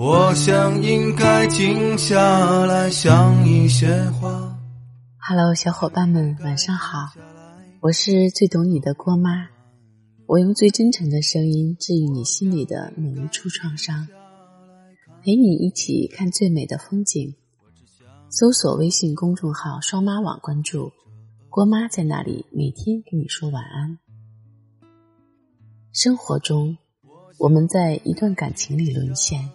[0.00, 4.56] 我想应该静下来想一些话。
[5.18, 7.08] Hello，小伙伴们，晚上好，
[7.80, 9.48] 我是最懂你的郭妈，
[10.26, 14.06] 我用最真诚的声音治愈你心里的每一处创伤，
[15.24, 17.34] 陪你一起看最美的风景。
[18.30, 20.92] 搜索微信公众号“双妈网”，关注
[21.50, 23.98] 郭妈，在那里每天跟你说晚安。
[25.92, 26.78] 生活中，
[27.40, 29.50] 我们在一段感情里沦陷，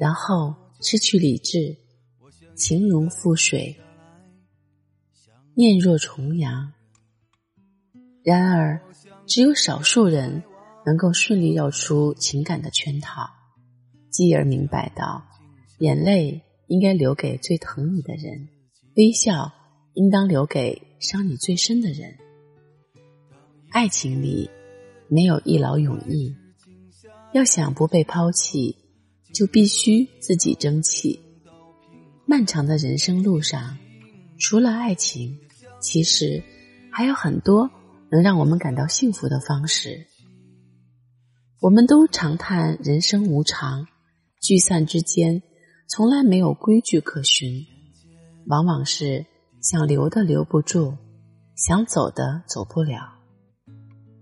[0.00, 1.76] 然后失去理智，
[2.56, 3.78] 情如覆水，
[5.54, 6.72] 念若重阳。
[8.24, 8.80] 然而，
[9.26, 10.42] 只有少数人
[10.86, 13.28] 能够顺利绕出情感的圈套，
[14.08, 15.22] 继而明白到，
[15.78, 16.42] 眼泪。
[16.70, 18.48] 应该留给最疼你的人，
[18.94, 19.52] 微笑
[19.94, 22.16] 应当留给伤你最深的人。
[23.70, 24.48] 爱情里
[25.08, 26.32] 没有一劳永逸，
[27.32, 28.76] 要想不被抛弃，
[29.32, 31.20] 就必须自己争气。
[32.26, 33.76] 漫长的人生路上，
[34.38, 35.38] 除了爱情，
[35.80, 36.42] 其实
[36.90, 37.70] 还有很多
[38.10, 40.06] 能让我们感到幸福的方式。
[41.60, 43.86] 我们都常叹人生无常，
[44.40, 45.42] 聚散之间。
[45.88, 47.66] 从来没有规矩可循，
[48.46, 49.26] 往往是
[49.60, 50.96] 想留的留不住，
[51.56, 53.18] 想走的走不了。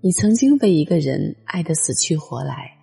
[0.00, 2.78] 你曾经被一个人爱得死去活来，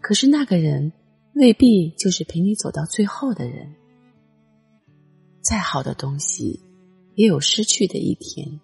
[0.00, 0.90] 可是那个人
[1.38, 3.74] 未必就是陪你走到最后的人。
[5.40, 6.60] 再好的东西，
[7.14, 8.60] 也有失去的一天；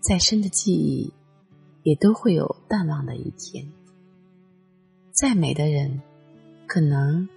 [0.00, 1.12] 再深的记忆，
[1.82, 3.70] 也都会有淡忘的一天。
[5.12, 6.00] 再美的人，
[6.66, 7.28] 可能。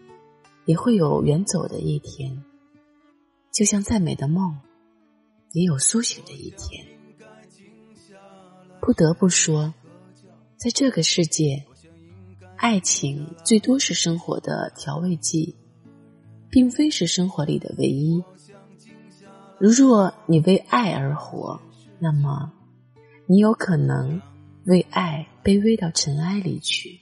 [0.66, 2.42] 也会有远走的一天，
[3.52, 4.58] 就像再美的梦，
[5.52, 6.88] 也有苏醒的一天。
[8.80, 9.74] 不得不说，
[10.56, 11.66] 在这个世界，
[12.64, 15.54] 爱情最多是生活的调味剂，
[16.50, 18.24] 并非是生活里的唯一。
[19.60, 21.60] 如若你为爱而活，
[22.00, 22.54] 那么
[23.28, 24.22] 你有可能
[24.64, 27.02] 为爱卑微到尘埃里去，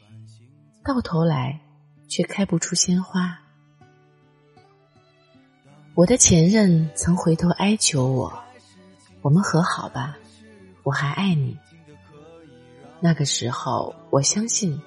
[0.84, 1.62] 到头来
[2.08, 3.40] 却开不出鲜花。
[5.94, 8.34] 我的前任曾回头哀求我
[9.22, 10.18] ：“我们和好吧，
[10.82, 11.56] 我还爱你。”
[13.00, 14.82] 那个时候，我相信，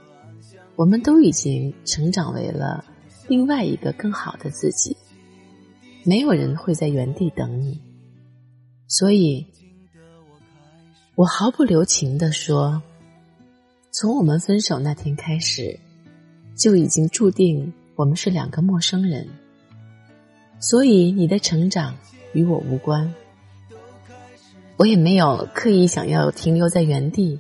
[0.77, 2.85] 我们都已经成长为了
[3.29, 4.97] 另外一个更好的自己。
[6.05, 7.81] 没有人会在原地等你，
[8.89, 9.47] 所以，
[11.15, 12.83] 我毫不留情地说
[13.91, 15.79] ：“从我们分手那天开始，
[16.57, 19.27] 就已经注定我们是两个陌生人。”
[20.61, 21.95] 所以你的成长
[22.33, 23.15] 与我无关，
[24.77, 27.39] 我也没有刻意想要停留在原地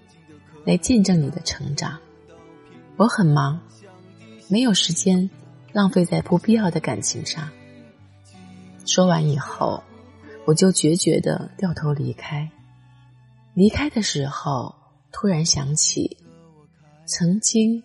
[0.65, 1.99] 来见证你的成长。
[2.97, 3.60] 我很忙，
[4.49, 5.28] 没有时间
[5.72, 7.49] 浪费在不必要的感情上。
[8.87, 9.82] 说完以后，
[10.47, 12.50] 我就决绝的掉头离开。
[13.54, 14.75] 离开的时候，
[15.12, 16.19] 突然想起
[17.06, 17.83] 曾经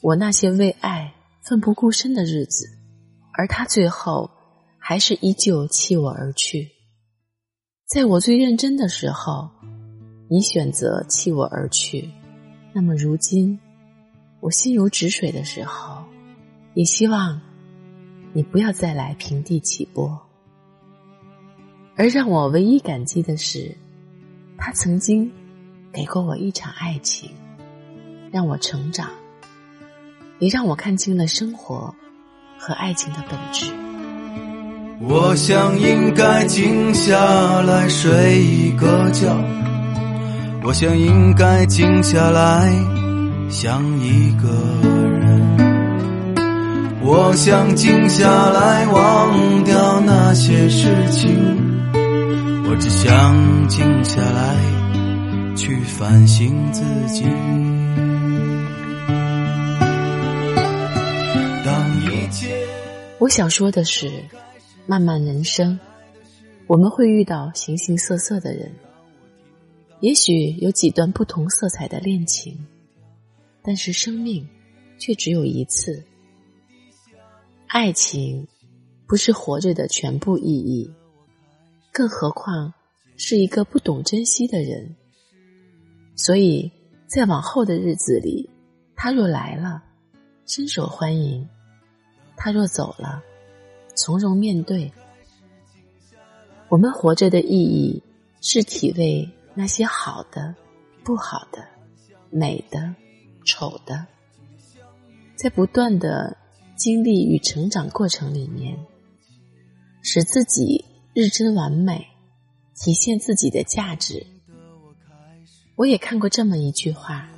[0.00, 2.76] 我那些为爱奋不顾身的日子。
[3.38, 4.30] 而他最后
[4.78, 6.70] 还是依旧弃我而去。
[7.86, 9.50] 在我最认真的时候，
[10.30, 12.10] 你选择弃我而去。
[12.72, 13.60] 那么如今，
[14.46, 16.04] 我心如止水的时候，
[16.74, 17.40] 也希望
[18.32, 20.16] 你不要再来平地起波。
[21.96, 23.76] 而让我唯一感激的是，
[24.56, 25.28] 他曾经
[25.92, 27.28] 给过我一场爱情，
[28.30, 29.10] 让我成长，
[30.38, 31.92] 也让我看清了生活。
[32.58, 33.70] 和爱情的本质。
[35.00, 39.36] 我想应该静下来睡一个觉，
[40.64, 42.72] 我想应该静下来
[43.48, 44.48] 想一个
[44.82, 45.56] 人，
[47.00, 51.32] 我想静下来忘掉那些事情，
[52.68, 54.56] 我只想静下来
[55.56, 57.24] 去反省自己。
[61.64, 62.66] 当一切
[63.18, 64.10] 我想说的是，
[64.86, 65.78] 漫漫人生，
[66.66, 68.70] 我们会遇到形形色色的人，
[70.00, 72.58] 也许有几段不同色彩的恋情，
[73.66, 74.48] 但是生命
[74.96, 76.04] 却只有一次。
[77.66, 78.46] 爱情
[79.08, 80.88] 不是活着的全部意义，
[81.92, 82.72] 更何况
[83.16, 84.94] 是一个不懂珍惜的人。
[86.14, 86.70] 所以
[87.08, 88.48] 在往后的日子里，
[88.94, 89.82] 他若来了，
[90.46, 91.46] 伸手欢迎。
[92.36, 93.20] 他若走了，
[93.96, 94.92] 从容面对。
[96.68, 98.00] 我们活着的意义
[98.40, 100.54] 是体味那些好的、
[101.02, 101.66] 不好的、
[102.30, 102.94] 美的、
[103.46, 104.06] 丑的，
[105.36, 106.36] 在不断的
[106.76, 108.76] 经历与成长过程里面，
[110.02, 110.84] 使自己
[111.14, 112.06] 日臻完美，
[112.74, 114.26] 体现自己的价值。
[115.76, 117.28] 我也看过这么一句话：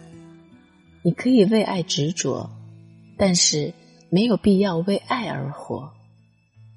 [1.03, 2.51] 你可以为爱执着，
[3.17, 3.75] 但是
[4.11, 5.93] 没有必要为爱而活。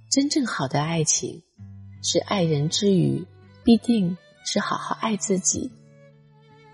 [0.09, 1.41] 真正好的爱情，
[2.03, 3.25] 是爱人之余，
[3.63, 5.71] 必定是好好爱自己。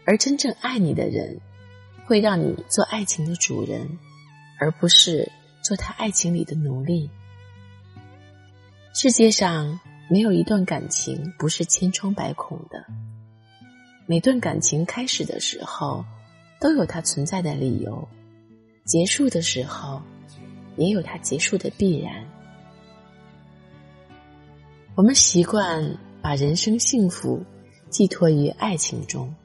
[0.05, 1.39] 而真正爱你的人，
[2.07, 3.99] 会让你做爱情的主人，
[4.57, 5.29] 而不是
[5.61, 7.09] 做他爱情里的奴隶。
[8.93, 9.77] 世界上
[10.09, 12.85] 没有一段感情不是千疮百孔的，
[14.05, 16.05] 每段感情开始的时候
[16.61, 18.07] 都有它存在的理由，
[18.85, 20.01] 结束的时候
[20.77, 22.25] 也有它结束的必然。
[24.95, 27.43] 我们习惯把人生幸福
[27.89, 29.35] 寄托于爱情中。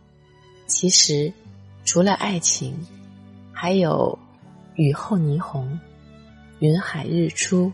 [0.68, 1.30] 其实，
[1.84, 2.74] 除了爱情，
[3.52, 4.18] 还有
[4.76, 5.78] 雨后霓虹、
[6.60, 7.72] 云海日出、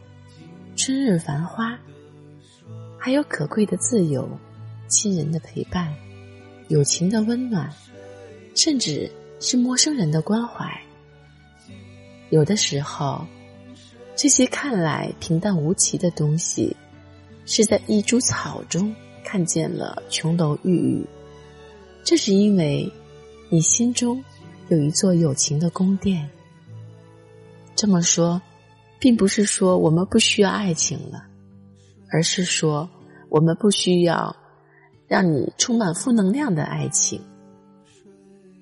[0.77, 1.79] 春日繁花，
[2.99, 4.29] 还有可贵的自由、
[4.89, 5.95] 亲人的陪伴、
[6.69, 7.71] 友情的温暖，
[8.55, 9.11] 甚至
[9.41, 10.67] 是陌生人的关怀。
[12.31, 13.25] 有的时候，
[14.17, 16.77] 这些看来平淡无奇的东西，
[17.47, 21.07] 是在一株草中看见了琼楼玉宇。
[22.05, 22.91] 这是因为，
[23.51, 24.23] 你心中
[24.69, 26.29] 有一座友情的宫殿。
[27.75, 28.41] 这么说，
[28.99, 31.25] 并不是说我们不需要爱情了，
[32.11, 32.87] 而是说
[33.31, 34.37] 我们不需要
[35.07, 37.23] 让你充满负能量的爱情。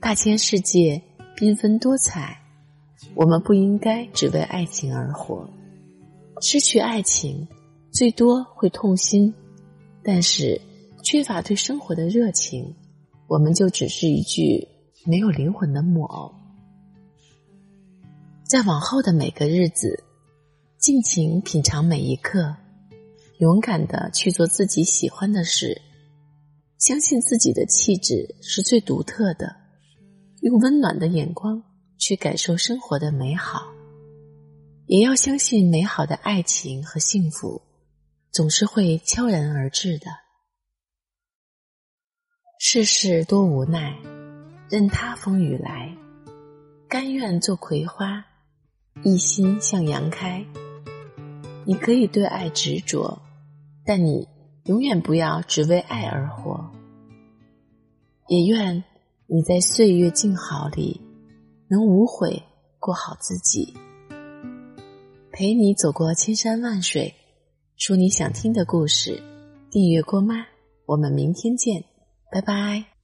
[0.00, 1.02] 大千世界
[1.36, 2.40] 缤纷多彩，
[3.16, 5.48] 我们不应该只为爱情而活。
[6.40, 7.48] 失去爱情，
[7.90, 9.34] 最多会痛心，
[10.04, 10.60] 但是
[11.02, 12.72] 缺乏对生活的热情。
[13.28, 14.68] 我们就只是一具
[15.08, 16.34] 没有灵魂的木偶，
[18.44, 20.02] 在往后的每个日子，
[20.78, 22.56] 尽情品尝每一刻，
[23.38, 25.80] 勇敢的去做自己喜欢的事，
[26.78, 29.54] 相信自己的气质是最独特的，
[30.40, 31.62] 用温暖的眼光
[31.96, 33.62] 去感受生活的美好，
[34.86, 37.62] 也要相信美好的爱情和幸福，
[38.32, 40.06] 总是会悄然而至的。
[42.58, 43.96] 世事多无奈，
[44.68, 45.96] 任他风雨来，
[46.88, 48.24] 甘愿做葵花，
[49.04, 50.44] 一心向阳开。
[51.64, 53.22] 你可以对爱执着，
[53.84, 54.26] 但你
[54.64, 56.68] 永远不要只为爱而活。
[58.28, 58.82] 也愿
[59.28, 61.00] 你在岁月静好里，
[61.68, 62.42] 能无悔
[62.80, 63.72] 过好自己。
[65.30, 67.14] 陪你走过千山万水，
[67.76, 69.22] 说你想听的故事。
[69.70, 70.46] 订阅郭妈，
[70.86, 71.84] 我们明天见。
[72.32, 72.95] 拜拜。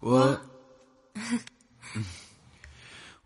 [0.00, 0.40] 我，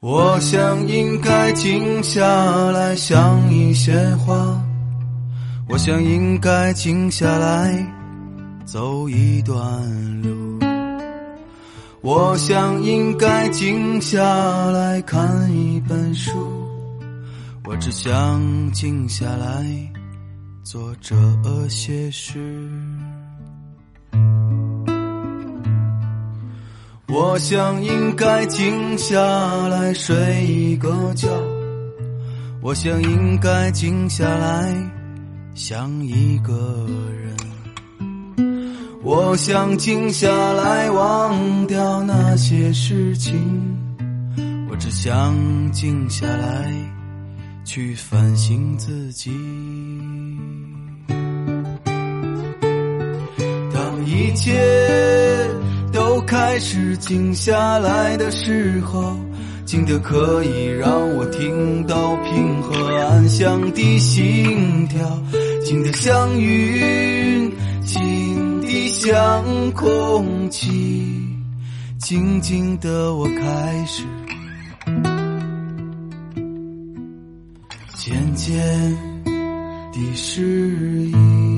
[0.00, 2.26] 我想应该静下
[2.73, 4.61] 来想一些话，
[5.69, 7.87] 我想应该静下来
[8.65, 9.56] 走一段
[10.23, 10.59] 路，
[12.03, 14.21] 我想应该静下
[14.73, 16.33] 来看一本书，
[17.64, 19.64] 我只想静下来
[20.64, 21.14] 做这
[21.69, 22.69] 些事。
[27.16, 29.16] 我想应该静下
[29.68, 31.28] 来睡一个觉，
[32.61, 34.75] 我想应该静下来
[35.54, 36.52] 想一个
[37.23, 37.37] 人，
[39.04, 43.33] 我想静下来忘掉那些事情，
[44.68, 45.37] 我只想
[45.71, 46.68] 静下来
[47.64, 49.30] 去反省自己。
[53.73, 54.52] 当一切。
[56.14, 59.16] 我开始静下来的时候，
[59.66, 65.23] 静的可以让我听到平和安详的心跳，
[65.64, 67.50] 静的像云，
[67.83, 71.21] 静的像空气，
[71.99, 74.04] 静静的我开始
[77.97, 78.56] 渐渐
[79.92, 81.53] 的适应。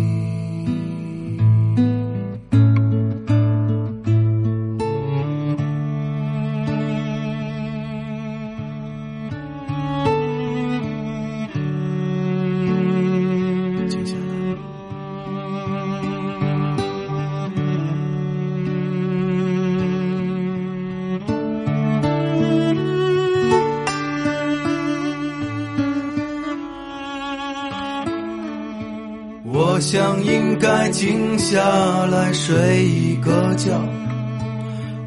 [30.90, 31.58] 静下
[32.06, 33.80] 来睡一个觉，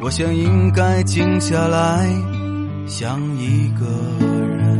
[0.01, 2.07] 我想应该静下来，
[2.87, 3.85] 想一个
[4.57, 4.79] 人。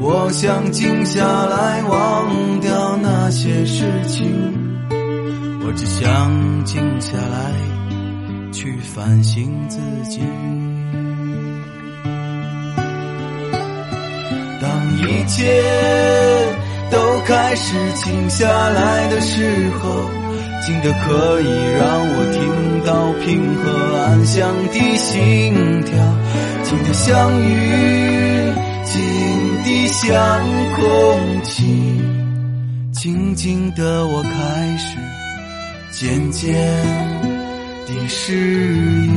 [0.00, 4.26] 我想静下来，忘掉那些事情。
[5.66, 7.52] 我只想静下来，
[8.52, 9.78] 去反省自
[10.08, 10.20] 己。
[14.60, 15.62] 当一切
[17.26, 20.10] 开始静下来的时候。
[20.60, 21.44] 静的可以
[21.78, 25.96] 让我听到平和安详的心跳，
[26.62, 28.52] 静的像雨，
[28.84, 29.00] 静
[29.64, 30.10] 的像
[30.74, 32.02] 空气，
[32.92, 34.98] 静静的我开始
[35.90, 36.52] 渐渐
[37.86, 39.14] 的适应。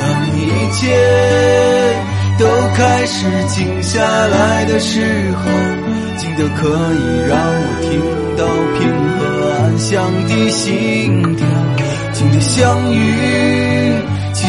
[0.00, 0.02] 当
[0.36, 0.40] 一
[0.72, 1.73] 切。
[3.04, 5.44] 开始静下来的时候，
[6.16, 8.00] 静的可以让我听
[8.34, 8.46] 到
[8.78, 8.80] 平
[9.18, 9.20] 和
[9.52, 11.46] 安详的心跳，
[12.14, 12.96] 静的像雨，
[14.32, 14.48] 静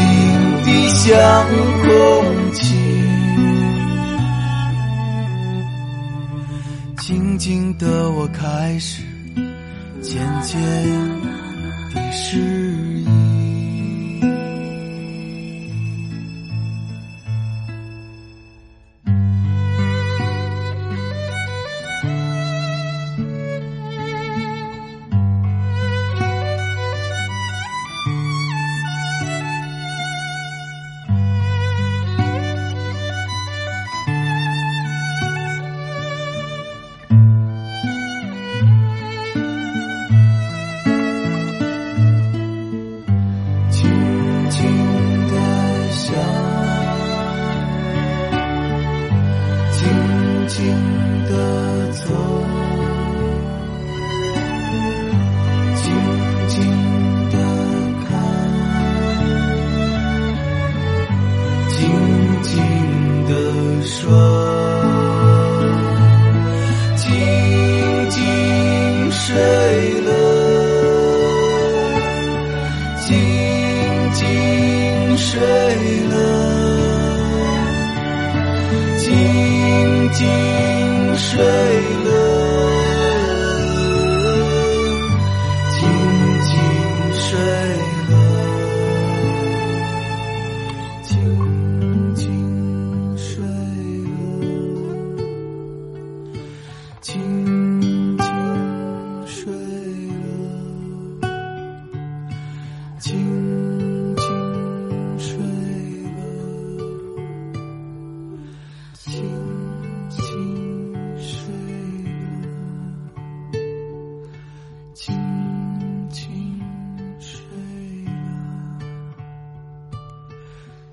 [0.63, 1.45] 的像
[1.83, 1.91] 空
[2.53, 2.77] 气，
[6.95, 9.03] 静静的我开始
[10.01, 10.57] 渐渐
[11.93, 12.84] 的失。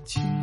[0.05, 0.42] 情。